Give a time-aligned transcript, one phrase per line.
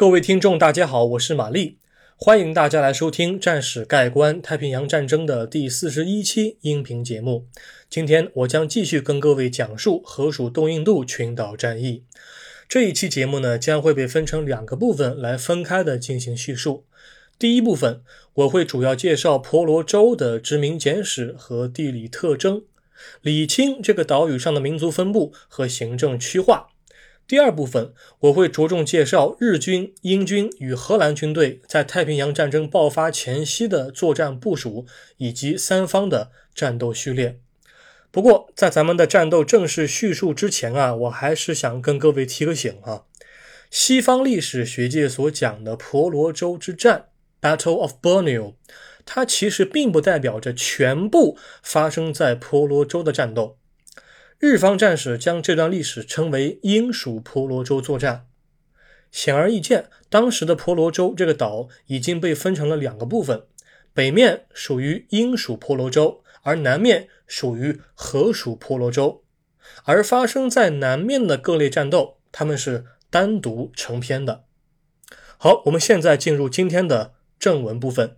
[0.00, 1.76] 各位听众，大家好，我是玛丽，
[2.16, 7.46] 欢迎大家来收听《战史概观：太平洋战争》的第四十一期音频节目。
[7.90, 12.04] 今天我将继续跟各位讲述河属东印度群岛战役。
[12.66, 16.86] 这一期节目呢，将会被分成两个部分来分开的进行叙述。
[17.38, 18.00] 第一部分，
[18.32, 22.62] 我会主要介绍婆罗洲的殖民简史和地理特征，
[23.20, 26.68] 理清这个岛屿上的民族分布和行政区划。
[27.30, 34.84] 第二部分，我会着重介绍日军、英军与荷兰军队在太平洋战争爆发前夕的作战部署
[35.18, 37.38] 以及三方的战斗序列。
[38.10, 43.04] 不过，在咱们的战斗正式叙述之前啊，我还是想跟各位提个醒啊，
[43.70, 47.10] 西方历史学界所讲的婆罗洲之战
[47.40, 48.54] （Battle of Borneo），
[49.04, 53.59] 它其实并不代表着全部发生在婆罗洲的战斗。
[54.40, 58.26] 日方战士将这段历史称为英属婆罗洲作战。
[59.10, 63.42] 显而易见，当时的婆罗洲这个岛已经被分成了两个部分，
[63.92, 69.22] 北面属于英属婆罗洲，而南面属于荷属婆罗洲。
[69.84, 74.44] 而发生在南面的各类战斗，他们是单独成篇的。
[75.36, 78.16] 好，我们现在进入今天的正文部分。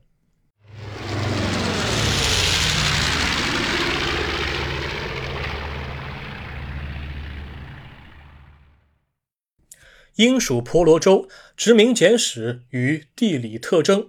[10.16, 14.08] 英属婆罗洲殖民简史与地理特征。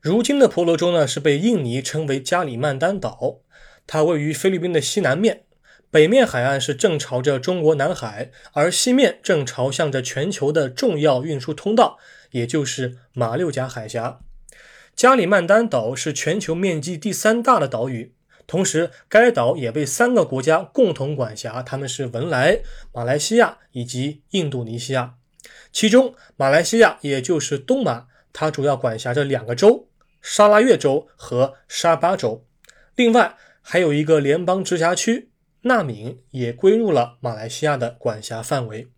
[0.00, 3.40] 如今的婆罗洲呢，是被印尼称为加里曼丹岛，
[3.86, 5.44] 它位于菲律宾的西南面，
[5.90, 11.98] 北面海岸是正朝着中国南海，而西面正朝向着全球的重要运输通道，
[12.32, 14.20] 也就是马六甲海峡。
[14.94, 18.12] 加里曼丹岛是全球面积第三大的岛屿。
[18.50, 22.62] 同时，该岛也被三个国家共同管辖，他们是文莱、
[22.92, 25.14] 马来西亚以及印度尼西亚。
[25.70, 29.86] 其中，马来西亚也就是东马，它主要管辖着两个州：
[30.20, 32.44] 沙拉越州和沙巴州。
[32.96, 38.88] 另外，还有一个联邦直辖区纳闽也归入了马来西亚的管辖范围。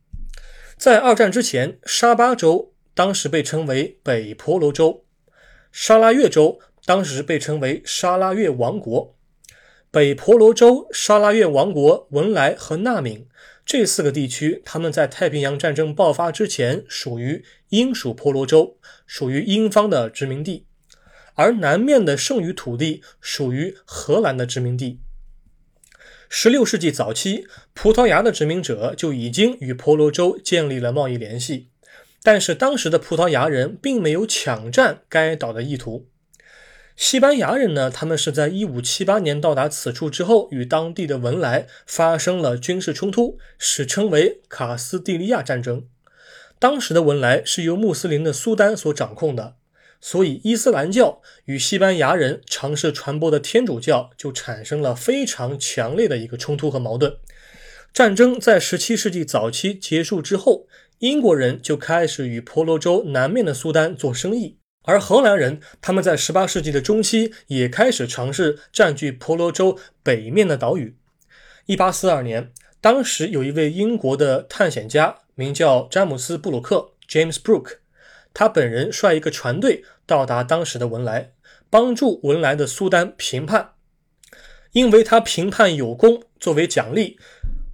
[0.79, 5.05] 在二战之前，沙巴州当时被称为北婆罗洲，
[5.71, 9.15] 沙拉越州当时被称为沙拉越王国。
[9.93, 13.27] 北婆罗洲、沙拉越王国、文莱和纳闽
[13.63, 20.65] 这四个地区，他们在太平洋战争爆发之前属于英属婆罗洲，属于英方的殖民地；
[21.35, 25.01] 而南面的剩余土地属于荷兰的殖民地。
[26.31, 31.69] 十六世纪早期，葡萄牙的殖民者就已经与婆罗洲建立了贸易联系，
[32.23, 36.09] 但是当时的葡萄牙人并没有抢占该岛的意图。
[37.05, 37.91] 西班牙人呢？
[37.91, 45.85] 他们是在一五七八年到达此处之后，与当地的文莱发生了军事冲突，史称为卡斯蒂利亚战争。
[46.61, 49.57] 当时的文莱是由穆斯林的苏丹所掌控的，
[50.01, 57.17] 所以伊斯兰教与西班牙人尝试传播的天主教就产生了非常强烈的一个冲突和矛盾。
[57.93, 60.69] 战争在十七世纪早期结束之后，
[61.01, 64.59] 英国人就开始与婆罗洲南面的苏丹做生意。
[64.85, 70.97] 而荷兰人，他们在18世纪的中期也开始尝试占据婆罗洲北面的岛屿。
[71.67, 77.77] 1842年，当时有一位英国的探险家，名叫詹姆斯·布鲁克 （James Brook），
[78.35, 81.31] 他本人率一个船队到达当时的文莱，
[81.71, 83.75] 帮助文莱的苏丹评判。
[84.73, 87.19] 因为他评判有功，作为奖励，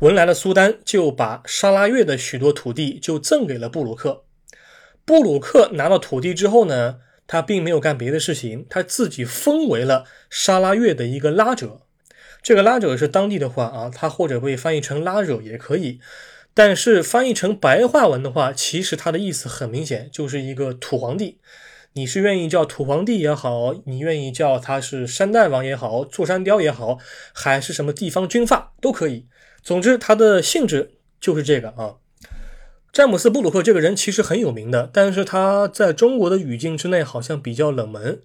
[0.00, 4.24] 文莱的苏丹就把沙拉越的许多土地就赠给了布鲁克。
[5.08, 6.96] 布鲁克拿到土地之后呢，
[7.26, 11.80] 他并没有干别的事情，他自己封为了沙拉越的一个拉者。
[12.42, 15.98] 这个拉者是当地的话啊，他或者被翻译成拉惹也可以。
[16.52, 21.40] 但是翻译成白话文的话，其实它的意思很明显，就是一个土皇帝。
[21.94, 26.98] 你是愿意叫土皇帝也好，你愿意叫他是山大王也好，坐山雕也好，
[27.32, 29.26] 还是什么地方军阀都可以。
[29.62, 31.94] 总之，它的性质就是这个啊。
[32.92, 38.20] 詹姆斯·布鲁克这个人其实很有名的，但是他在中国的语境之内好像比较冷门。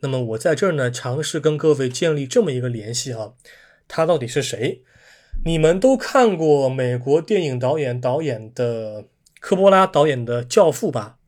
[0.00, 3.34] 那么我在这儿呢，尝试跟各位建立这么一个联系哈，
[3.88, 4.82] 他到底是谁？
[5.44, 9.04] 你们都看过美国电影导演导演的
[9.40, 11.18] 科波拉导演的《教父》吧？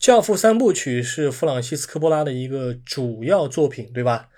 [0.06, 4.28] 《教父》三部曲是弗朗西斯科波拉的一个主要作品，对吧？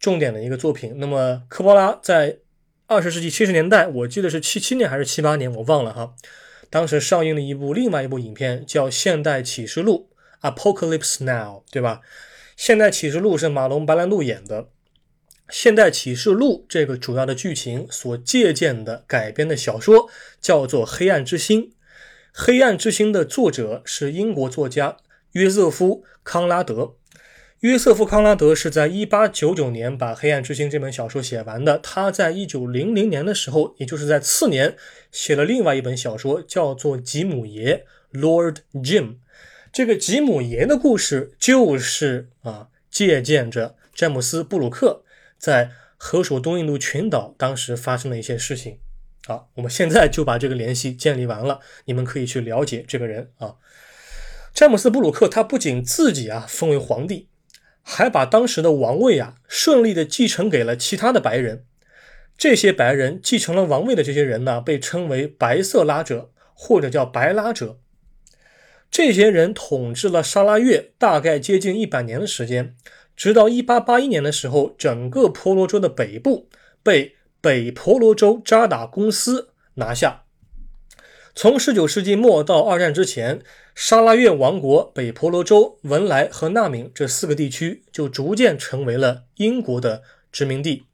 [0.00, 0.94] 重点的一个作品。
[0.96, 2.38] 那么科波拉在
[2.86, 6.14] 二十世纪七十年代，我记得是七七年还是七八年，我忘了哈。
[6.72, 10.08] 当时上映了一部另外一部影片，叫《现代启示录》
[10.50, 12.00] （Apocalypse Now），对吧？
[12.56, 14.62] 《现代启示录》是马龙·白兰度演的，
[15.50, 20.08] 《现代启示录》这个主要的剧情所借鉴的改编的小说
[20.40, 21.64] 叫做《黑暗之心》。
[22.32, 24.96] 黑暗之心》的作者是英国作家
[25.32, 26.94] 约瑟夫·康拉德。
[27.62, 31.78] 约瑟夫·康拉德是在1899年把《黑暗之心》这本小说写完的。
[31.78, 34.74] 他在1900年的时候，也就是在次年，
[35.12, 37.86] 写了另外一本小说，叫做《吉姆爷》
[38.20, 39.18] （Lord Jim）。
[39.72, 45.04] 这个吉姆爷的故事就是啊，借鉴着詹姆斯·布鲁克
[45.38, 48.80] 在河属东印度群岛当时发生的一些事情。
[49.24, 53.54] 好，我们现在就把这个联系建立完了，你们可以去了解这个人啊。
[54.52, 57.28] 詹姆斯·布鲁克他不仅自己啊封为皇帝。
[57.82, 61.64] 还把当时的王位啊顺利的继承给了其他的白人，
[62.38, 67.78] 这些白人继承了王位的这些人呢，被称为白色拉者或者叫白拉者。
[68.90, 72.76] 这些人统治了沙拉越大概接近一百年的时间，
[73.16, 76.48] 直到一八八一年的时候，整个婆罗洲的北部
[76.82, 80.24] 被北婆罗洲渣打公司拿下。
[81.34, 83.42] 从十九世纪末到二战之前。
[83.74, 90.84] 沙拉越王国、北婆罗洲、文莱和纳敏这四个地区就逐渐成为了英国的殖民地。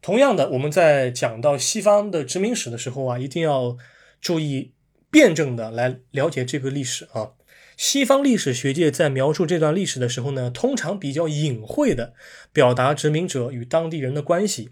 [0.00, 3.76] 同样的，我们在讲到西方的殖民史的时候啊，一定要
[4.20, 4.70] 注意
[5.10, 7.32] 辩证的来了解这个历史啊。
[7.76, 12.14] 西方历史学界在描述这段历史的时候呢，通常比较隐晦的
[12.52, 14.70] 表达殖民者与当地人的关系。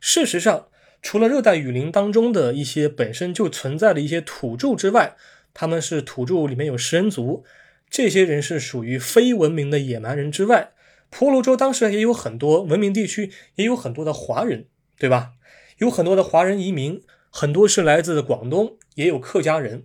[0.00, 0.68] 事实上，
[1.00, 5.16] 除了热带雨林当中的一些本身就存在的一些土著之外，
[5.54, 7.44] 他们是土著，里面有食人族，
[7.88, 10.72] 这些人是属于非文明的野蛮人之外，
[11.10, 14.66] 婆罗洲当时也有很多文明地区，也有很多的华人，
[14.98, 15.32] 对吧？
[15.78, 17.00] 有很多的华人移民，
[17.30, 19.84] 很多是来自广东，也有客家人，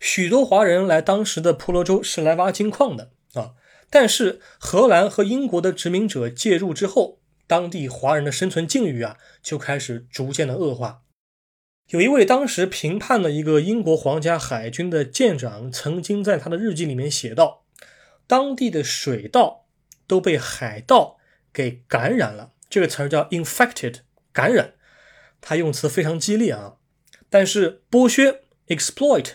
[0.00, 3.52] 许多华人来当时的婆罗洲是来挖金矿的啊。
[3.88, 7.20] 但是荷兰和英国的殖民者介入之后，
[7.52, 11.02] 当地华人的生存境遇啊就开始逐渐的恶化。
[11.88, 17.66] 有一位当时评判的一个英国皇家海军的舰长，曾经在他的日记里面写道
[18.26, 19.66] ：“当地的水稻
[20.06, 21.18] 都被海盗
[21.52, 23.96] 给感染了。”这个词儿叫 “infected”，
[24.32, 24.72] 感染。
[25.42, 26.76] 他用词非常激烈啊，
[27.28, 29.32] 但是剥削 （exploit）。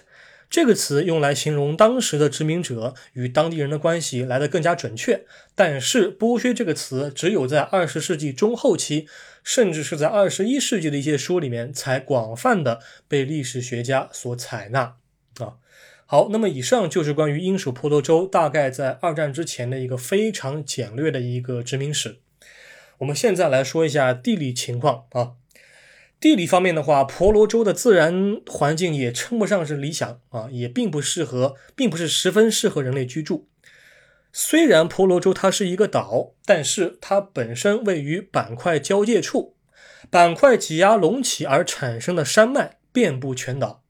[0.49, 9.07] 这个词用来形容当时的殖民者与当地人的关系来得更加准确，但是“剥削”这个词只有在二十世纪中后期，
[9.43, 12.79] 甚至是在二十一世纪的一些书里面才广泛的
[13.09, 14.95] 被历史学家所采纳
[15.39, 15.55] 啊。
[16.05, 22.19] 好，那么以上就是关于英属婆罗洲大概在二战之前的一个非常简略的一个殖民史。
[22.99, 25.33] 我们现在来说一下地理情况啊。
[26.19, 33.47] 地理方面的话，婆罗洲的自然环境也称不上是理想啊，也并不适合，并不是十分适合人类居住。
[34.33, 39.55] 虽然婆罗洲它是一个岛，但是它本身位于板块交界处，
[40.09, 43.83] 板块挤压隆起而产生的山脉遍布全岛。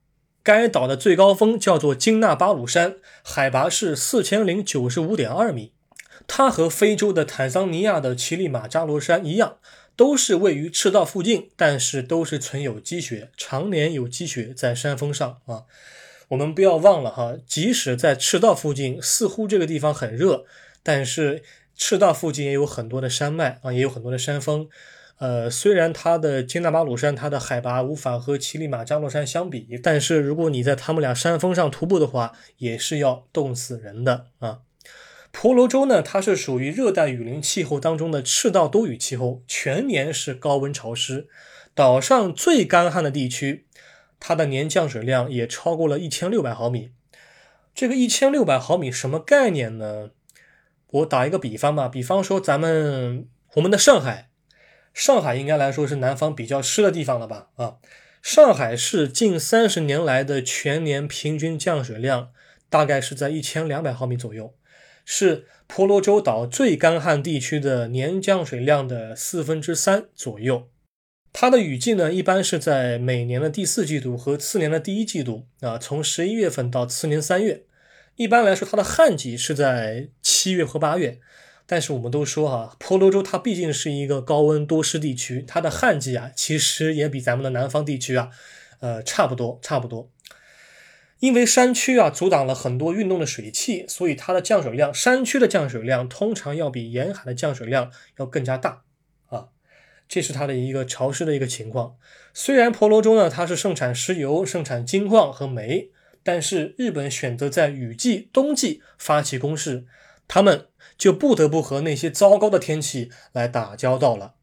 [0.43, 5.73] 该岛的最高峰叫做金纳巴鲁山，海拔是四千零九十五点二米。
[6.25, 9.57] 它和非洲的坦桑尼亚的乞力马扎罗山一样。
[9.97, 15.63] 都是位于赤道附近，但是都是存有积雪，常年有积雪在山峰上啊。
[16.29, 20.45] 我们不要忘了哈，即使在赤道附近，似乎这个地方很热，
[20.83, 21.41] 但是
[21.75, 24.69] 赤道附近也有很多的山脉啊，也有很多的山峰。
[25.17, 34.59] 呃，虽然它的金纳巴鲁山它的海拔无法和乞力马扎罗山相比，但是如果你在他们俩山峰上徒步的话，也是要冻死人的啊。
[35.39, 41.27] 婆罗洲呢，它是属于热带雨林气候当中的赤道多雨气候，全年是高温潮湿。
[41.75, 43.67] 岛上最干旱的地区，
[44.19, 46.89] 它的年降水量也超过了一千六百毫米。
[47.75, 50.09] 这个一千六百毫米什么概念呢？
[50.87, 54.29] 我打一个比方吧，比方说咱们我们的上海，
[54.91, 57.49] 上海应该来说是南方比较湿的地方了吧？
[57.57, 57.75] 啊，
[58.23, 62.31] 上海市近三十年来的全年平均降水量
[62.71, 64.55] 大概是在一千两百毫米左右。
[65.09, 70.67] 是婆罗洲岛最干旱地区的年降水量的四分之三左右。
[71.31, 77.63] 它的雨季呢，一般是在每年的第四季度和次年的第一季度啊，从十一月份到次年三月。
[78.17, 81.19] 一般来说，它的旱季是在七月和八月。
[81.65, 88.29] 但是我们都说哈，婆罗洲它毕竟是一个高温多湿地区，它的旱季啊，其实也比咱们的南方地区啊，
[88.81, 90.09] 呃，差不多，差不多。
[91.19, 98.83] 因为山区啊阻挡了很多运动的水汽，所以它的降水量，山区的降水量通常要比沿海的降水量要更加大
[99.29, 99.47] 啊。
[100.07, 101.95] 这是它的一个潮湿的一个情况。
[102.35, 105.89] 虽然婆罗洲呢它是盛产石油、盛产金矿和煤，
[106.21, 109.85] 但是日本选择在雨季、冬季发起攻势，
[110.27, 110.67] 他们
[110.99, 114.35] 就不得不和那些糟糕的天气来打交道了。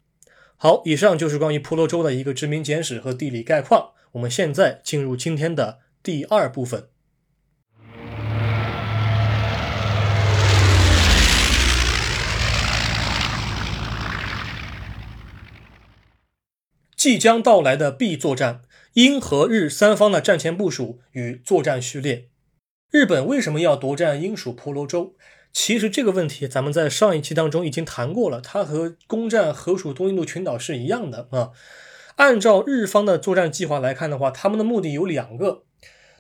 [0.57, 3.93] 好，以上就是关于婆罗洲的一个殖民简史和地理概况。
[4.13, 5.85] 我们现在进入今天的。
[6.05, 6.91] 第二部分。
[16.95, 18.61] 即将到来的 B 作战，
[18.93, 22.29] 英和日三方的战前部署与作战序列。
[22.91, 25.15] 日本为什么要夺占英属婆罗洲？
[25.55, 31.53] 其实这个问题咱们在上一期当中已经谈过了，它和攻占河属东印度群岛是一样的啊。
[32.17, 35.65] 按照日方的作战计划来看的话，他们的目的有两个：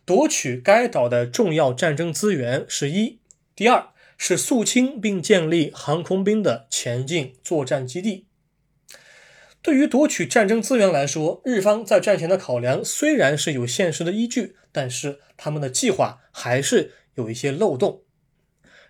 [0.06, 3.20] 夺取该岛的重要战争资源是一；
[3.56, 8.26] 第二是肃清并建立航空兵的前进作战基地。
[9.62, 18.02] 对于夺取战争资源来说，日方在战前的考量虽然是有现实的依据，但是他们的计划还是有一些漏洞。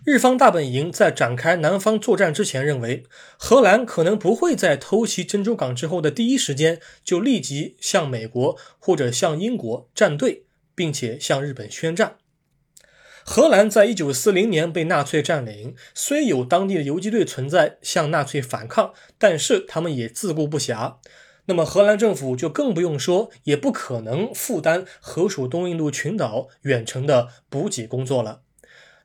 [0.05, 3.05] 日方大本营在展开南方作战之前，认为
[3.39, 10.44] 荷兰可能不会在偷袭珍珠港之后的第一时间就立即向美国或者向英国站队，
[10.75, 12.17] 并且向日本宣战。
[13.25, 20.97] 荷兰在一九四零年被纳粹占领，虽有当地的游击队存在向纳粹反抗，但是他们也自顾不暇。
[21.47, 28.43] 那么荷兰政府就更不用说，也不可能负担荷属东印度群岛远程的补给工作了。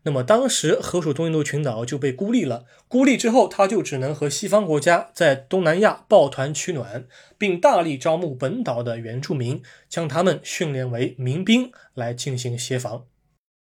[0.04, 7.06] 那么当时荷属东印度群岛就被孤立了，孤立之后，他就只能和西方国家在东南亚抱团取暖，
[7.38, 13.06] 并大力招募本岛的原住民，将他们训练为民兵来进行协防。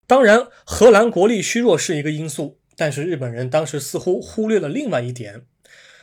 [0.06, 5.46] 当然，荷兰国力虚弱是一个因素，但是日本人当时似乎忽略了另外一点，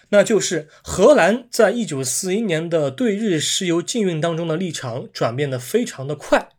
[0.10, 6.50] 那就是荷兰在一九四一年的对日石油禁运当中的立场转变得非常的快。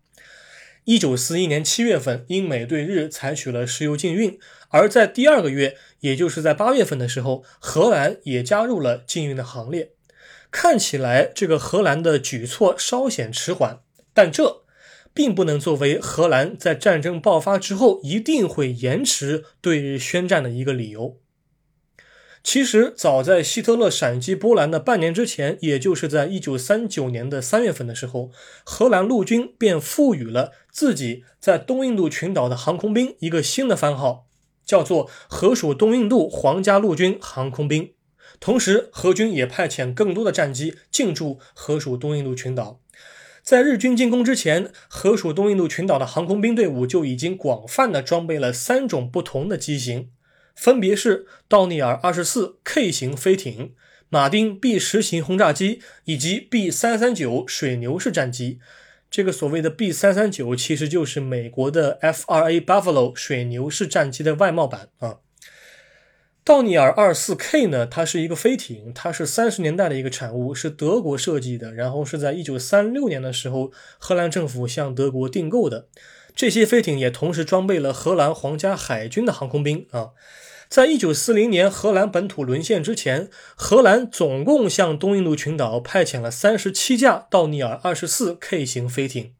[0.84, 9.92] 一九四一年七月份，英美对日采取了石油禁运，而在第二个月，也就是在八月份的时候，荷兰也加入了禁运的行列。
[10.50, 13.80] 看起来这个荷兰的举措稍显迟缓，
[14.12, 14.64] 但这。
[15.12, 21.19] 并不能作为荷兰在战争爆发之后一定会延迟对日宣战的一个理由。
[22.42, 28.30] 其实，早在希特勒闪击波兰的半年之前，也就是在一九三九年的三月份的时候，
[28.64, 34.26] 荷兰陆军便赋予了自己在东印度群岛的航空兵一个新的番号，
[34.64, 37.92] 叫做“荷属东印度皇家陆军航空兵”。
[38.40, 42.80] 同时，荷军也派遣更多的战机进驻荷属东印度群岛。
[43.42, 50.11] 在日军进攻之前，荷属东印度群岛的航空兵队伍就已经广泛的装备了三种不同的机型，
[50.61, 53.73] 分别是道尼尔二十四 K 型飞艇、
[54.11, 58.59] 马丁 B 十型轰炸机以及 B 三三九水牛式战机。
[59.11, 65.21] 这个所谓的 B 三三九其实就是美国的 F 二 A Buffalo 水牛式战机的外贸版啊。
[66.45, 75.88] 道尼尔二四 K 呢，它是一个飞艇，它是三十年代的一个产物，是德国设计的，然后是在一九三六年的时候，荷兰政府向德国订购的。
[76.37, 80.11] 这些飞艇也同时装备了荷兰皇家海军的航空兵啊。
[80.70, 89.32] 在一九四零年荷兰本土沦陷之前，荷兰总共向东印度群岛派遣了三十七架道尼尔二十四 K 型飞艇。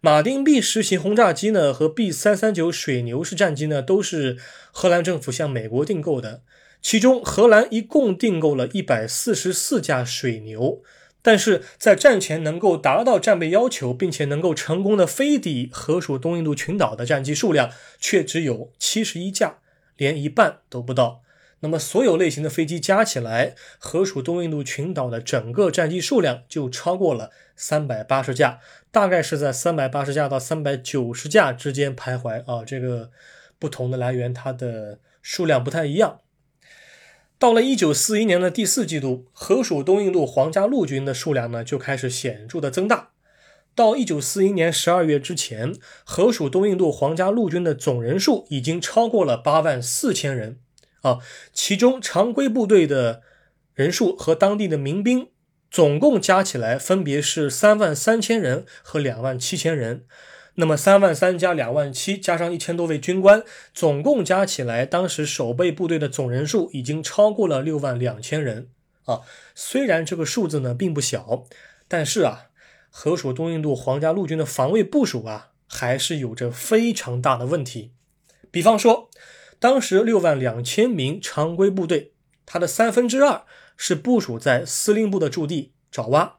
[0.00, 4.36] 马丁 B 十型轰炸机呢和 B 三三九水牛式战机呢都是
[4.70, 6.42] 荷兰政府向美国订购的，
[6.80, 10.80] 其中荷兰一共订购了一百四十四架水牛，
[11.22, 19.58] 但是在战前能够达到战备要求，并且能够成功的飞抵荷属东印度群岛的战机数量却只有七十一架，
[20.00, 21.20] 连一半都不到。
[21.62, 32.64] 那么，所有类型的飞机加起来，荷属东印度群岛的整个战机数量就超过了三百八十架，大概是在三百八十架到三百九十架之间徘徊啊。
[32.64, 33.10] 这个
[33.58, 36.20] 不同的来源，它的数量不太一样。
[37.38, 43.10] 到了一九四一年的第四季度，荷属东印度皇家陆军的数量呢就开始显著的增大。
[43.74, 45.74] 到一九四一年十二月之前，
[46.04, 50.58] 荷属东印度皇家陆军的总人数已经超过了八万四千人。
[51.02, 51.18] 啊，
[51.54, 53.22] 其中常规部队的
[53.72, 55.28] 人数和当地的民兵
[55.70, 60.04] 总共加起来分别是三万三千人和两万七千人。
[60.56, 68.68] 那么三万三加两万七，加上一千多位军官，总共加起来，当时守备部队的总人数已经超过了六万两千人。
[69.06, 69.20] 啊，
[69.54, 71.46] 虽然这个数字呢并不小，
[71.88, 72.49] 但是啊，
[72.90, 77.92] 荷属东印度皇家陆军的防卫部署啊，还是有着非常大的问题。
[78.50, 79.08] 比方说。
[79.62, 82.14] 当时六万两千名常规部队，
[82.46, 83.44] 它的三分之二
[83.76, 86.38] 是部署在司令部的驻地爪哇，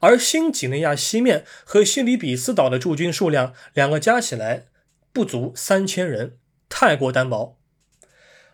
[0.00, 4.66] 而新几内亚西面和西里比斯岛的驻军数量，两个加起来
[5.12, 6.36] 不足三千人，
[6.68, 7.56] 太过单薄。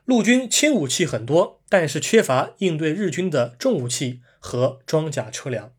[0.04, 5.72] 陆军轻武器很多，但是缺乏应对日军的重武器和装甲车辆。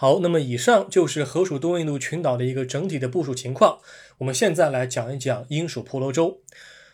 [0.00, 3.80] 好，那么以上就是河属东印度群岛的一个整体的部署情况。
[4.18, 6.40] 我们现在来讲一讲英属婆罗洲。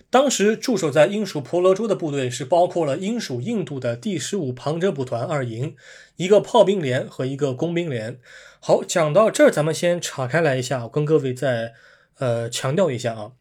[0.08, 5.76] 当时驻守在英属婆罗洲的部队是包括了英属印度的第十五旁遮普团二营、
[6.16, 8.18] 一个炮兵连和一个工兵连。
[8.58, 11.74] 好，讲到这儿，咱们先岔开来一下，我跟各位再
[12.20, 13.32] 呃强调一下啊，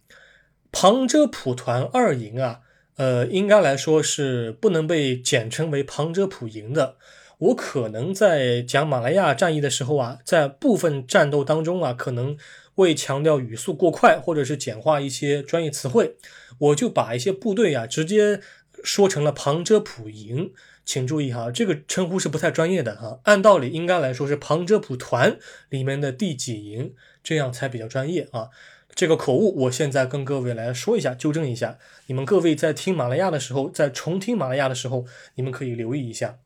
[0.74, 2.60] 旁遮普团二营啊，
[2.98, 6.98] 呃，应该来说是不能被简称为旁遮普营的。
[7.43, 12.38] 我可能在讲马来亚战役的时候啊，在部分战斗当中啊，可能
[12.75, 16.15] 为强调语速过快，或者是简化一些专业词汇，
[16.57, 18.39] 我就把一些部队啊直接
[18.83, 20.53] 说成了旁遮普营。
[20.85, 23.19] 请注意哈，这个称呼是不太专业的哈。
[23.23, 25.38] 按道理应该来说是旁遮普团
[25.69, 28.50] 里面的第几营，这样才比较专业啊。
[28.95, 31.77] 这个口误，我现在跟各位来说一下，纠正一下。
[32.07, 36.38] 你们各位在听马来亚的时候，在重听马来亚的时候，你们可以留意一下。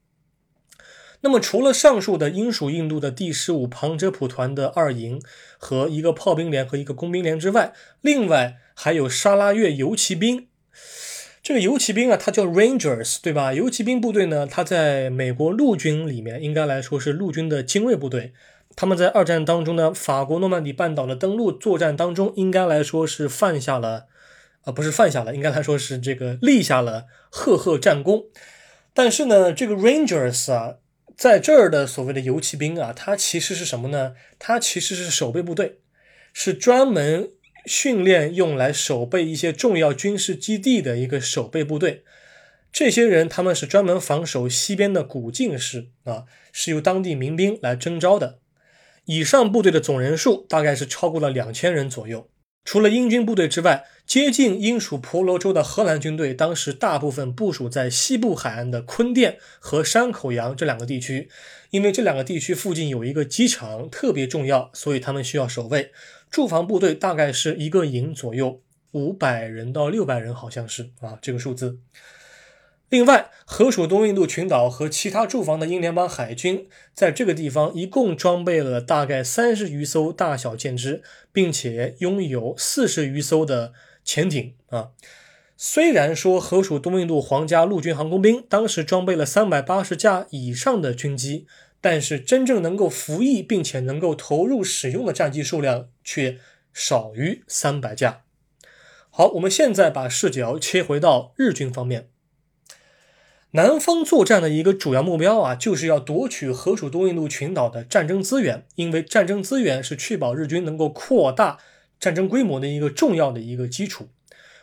[1.21, 5.19] 那么，除了上述的英属印度的第十五旁遮普团的二营
[5.57, 10.47] 和一个炮兵连和一个工兵连之外，另外还有沙拉越游骑兵。
[11.41, 13.51] 这个游骑兵啊，它叫 Rangers，对吧？
[13.51, 18.33] 游骑兵部队呢，它在美国陆军里面应该来说是陆军的精锐部队。
[18.75, 24.05] 他们在二战当中呢，法国诺曼底半岛的登陆作战当中，应该来说是犯下了，
[24.65, 28.25] 啊，不是犯下了，应该来说是这个立下了赫赫战功。
[28.93, 30.75] 但是呢，这个 Rangers 啊。
[31.17, 34.13] 在这儿的所谓的游骑兵啊，它其实是什么呢？
[34.37, 35.79] 它其实是守备部队，
[36.31, 37.31] 是专门
[37.65, 42.03] 训练用来守备一些重要军事基地的一个守备部队。
[42.71, 48.37] 这些人他们是专门防守西边的古晋市啊，是由当地民兵来征召的。
[49.05, 52.29] 以上部队的总人数大概是超过了两千人左右。
[52.63, 61.27] 除了英军部队之外，接近英属婆罗洲的荷兰军队，当时大部分部署在西部海岸的坤甸和山口洋这两个地区，
[61.71, 65.91] 因为这两个地区附近有一个机场特别重要，所以他们需要守卫。
[66.31, 68.61] 驻防部队大概是一个营左右，
[68.93, 71.79] 五百人到六百人，好像是啊这个数字。
[72.87, 83.73] 另外，河属东印度群岛和其他驻防的英联邦海军在这个地方一共装备了大概三十余艘大小舰只，并且拥有四十余艘的
[84.07, 84.89] 潜艇啊。
[85.55, 91.45] 虽然说河属东印度皇家陆军航空兵当时装备了三百八十架以上的军机，
[91.81, 96.37] 但是真正能够服役并且能够投入使用的战机数量却
[96.71, 98.21] 少于三百架。
[99.09, 102.07] 好，我们现在把视角切回到日军方面。
[103.51, 111.57] 南方作战的一个主要目标啊，就是要夺取河属东印度群岛的战争资源，因为战争资源是确保日军能够扩大
[111.99, 114.09] 战争规模的一个重要的一个基础。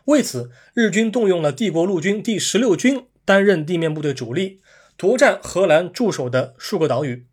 [0.05, 4.61] 为此，日军动用了帝国陆军第十六军担任地面部队主力，
[4.97, 7.27] 夺占荷兰驻守的数个岛屿。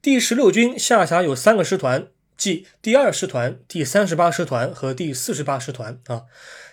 [0.00, 2.08] 第十六军下辖有三个师团。
[2.36, 6.24] 即第二师团、第三十八师团和第四十八师团啊，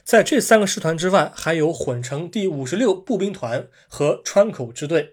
[0.03, 5.11] 在这三个师团之外，还有混成第五十六步兵团和川口支队。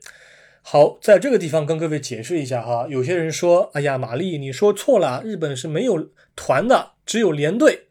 [0.63, 7.87] 好，在这个地方跟各位解释一下哈，有些人说：“哎呀，玛丽，你说错了，日本是没有团的，只有连队。”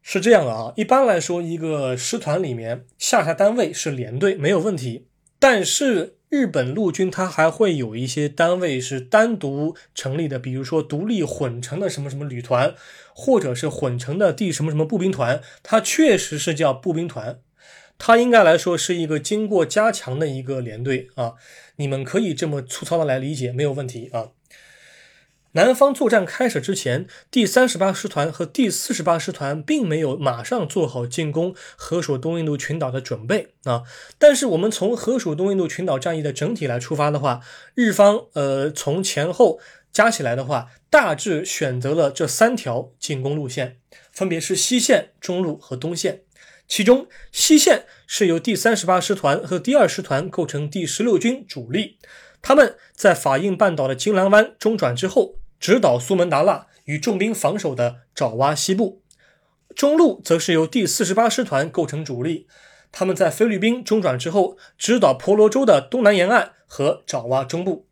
[0.00, 6.14] 是这样的啊，一般来说，一个师团里面下辖单位是连队，没有问题，但是。
[6.28, 12.74] 日本陆军它还会有一些单位是单独成立的，比如说独立混成的什么什么旅团，
[13.14, 17.38] 或者是混成的第什么什么步兵团，它确实是叫步兵团，
[17.96, 21.34] 它应该来说是一个经过加强的一个连队啊，
[21.76, 24.30] 你们可以这么粗糙的来理解，没有问题啊。
[25.56, 33.84] 南方作战开始之前，第三十八师团和第四十八师团并没有马上做好进攻河属东印度群岛的准备啊。
[34.18, 37.40] 但是我们从河属东印度群岛战役的整体来出发的话，
[37.74, 39.58] 日方呃从前后
[39.90, 43.78] 加起来的话，大致选择了这三条进攻路线，
[44.12, 46.20] 分别是西线、中路和东线。
[46.68, 51.96] 其中西线是由第三十八师团和第二师团构成第十六军主力，
[52.42, 55.36] 他们在法印半岛的金兰湾中转之后。
[55.58, 59.02] 直捣苏门答腊与重兵防守的爪哇西部，
[59.74, 62.46] 中路则是由第四十八师团构成主力。
[62.92, 67.86] 他们在菲律宾中转之后，直捣婆罗洲的东南沿岸和爪哇中部。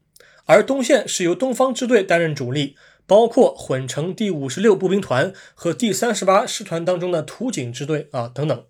[0.46, 8.64] 而东线是由东方支队担任主力，包括混成第五十六步兵团和第三十八师团当中的土警支队啊等等。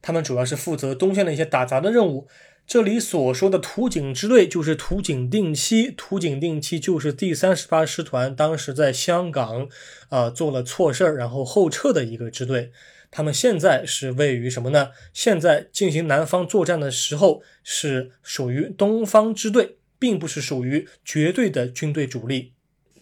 [0.00, 2.28] 他们主要是负责东线的一些打杂的任务。
[2.72, 9.68] 这里所说的图景支队就是图景定期，图景定期就是第三十八师团当时在香港
[10.08, 12.72] 啊做了错事儿，然后后撤的一个支队。
[13.10, 14.88] 他们现在是位于什么呢？
[15.12, 22.52] 现在进行南方作战的时候是属于东方支队，并不是属于绝对的军队主力。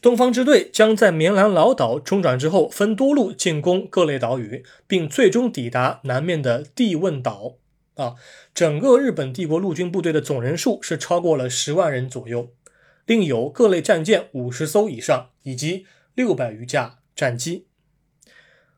[0.02, 7.54] 东方支队将在棉兰老岛中转之后，分多路进攻各类岛屿，并最终抵达南面的地汶岛。
[7.94, 8.14] 啊，
[8.54, 12.52] 整个日本帝国陆军部队的总人数是超过了十万人左右，
[13.06, 17.66] 另有各类战舰五十艘以上，以及六百余架战机。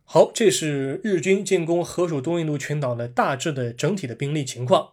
[0.05, 4.93] 好，这是日军进攻河属东印度群岛的大致的整体的兵力情况。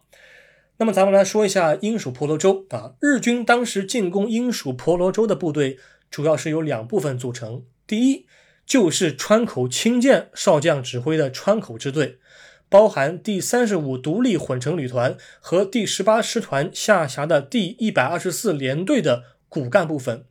[0.78, 5.78] 那么，咱们来说一下英属婆罗洲啊，日军当时进攻英属婆罗洲的部队。
[6.10, 8.26] 主要是由两部分组成，第一
[8.66, 12.18] 就是川口清鉴少将指挥的川口支队，
[12.70, 20.24] 包含第三十五独立混成旅团和第十八师团下辖的第一百二十四联队的骨干部分；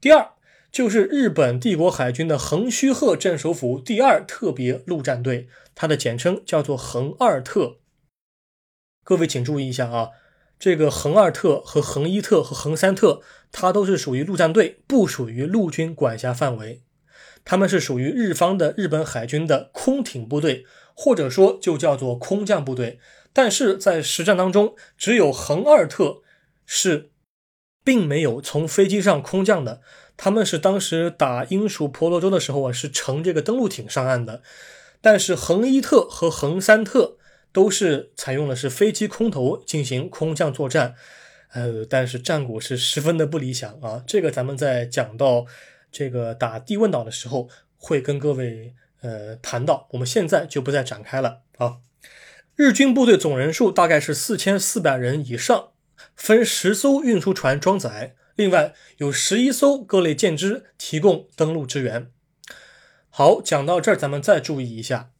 [0.00, 0.28] 第二
[0.70, 7.78] 就是日本帝国海军的横须贺镇守府第二特别陆战队，它的简称叫做横二特。
[9.02, 10.10] 各位请注意一下啊。
[10.58, 13.20] 这个横二特和横一特和横三特，
[13.52, 16.82] 它都是属于陆战队，不属于陆军管辖范围。
[17.44, 20.64] 他们是属于日方的日本海军的空挺部队，
[20.96, 22.98] 或者说就叫做空降部队。
[23.32, 26.22] 但是在实战当中，只有横二特
[26.64, 27.10] 是
[27.84, 29.80] 并没有从飞机上空降的。
[30.16, 34.42] 他们是当时打英属婆罗洲的时候啊，是乘这个登陆艇上岸的。
[35.00, 37.18] 但是横一特和横三特。
[37.52, 40.94] 都是采用的是飞机空投进行空降作战，
[41.54, 44.04] 呃，但是战果是十分的不理想啊。
[44.06, 45.46] 这个咱们在讲到
[45.90, 51.78] 这个打地汶岛的时候会跟各位呃谈到，我们现在就不再展开了啊。
[52.54, 55.68] 日军部队总人数大概是四千四百人以上，
[56.14, 62.10] 分十艘运输船装载，另外有十一艘各类舰只提供登陆支援。
[63.10, 65.10] 好，讲到这儿，咱们再注意一下。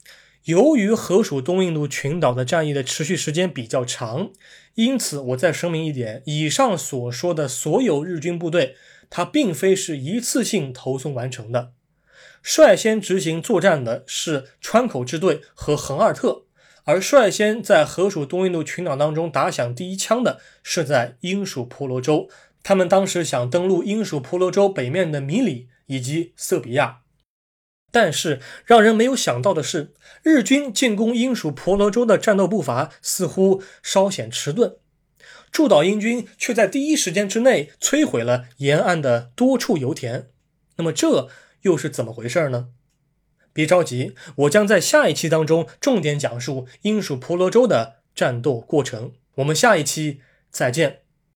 [0.45, 4.31] 由于河属东印度群岛的战役的持续时间比较长，
[4.75, 8.77] 因此我再声明一点：以上所说的所有日军部队，
[9.11, 11.73] 它并非是一次性投送完成的。
[12.43, 16.45] 率先执行作战的是川口支队和横二特，
[16.85, 22.29] 而率先在河属东印度群岛当中打响第一枪的是在英属婆罗洲。
[22.63, 27.03] 他们当时想登陆英属婆罗洲北面的米里以及色比亚。
[27.93, 34.77] 但是让人没有想到的是，日军进攻英属婆罗洲的战斗步伐似乎稍显迟钝，
[35.51, 40.29] 驻岛英军却在第一时间之内摧毁了沿岸的多处油田。
[40.77, 41.31] 那么这
[41.67, 42.69] 又是怎么回事呢？
[43.53, 49.13] 别着急，我将在下一期当中重点讲述英属婆罗洲的战斗过程。
[49.37, 51.06] 我们下一期再见。